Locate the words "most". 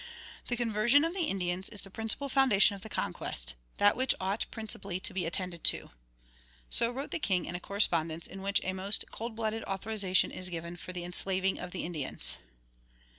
8.73-9.05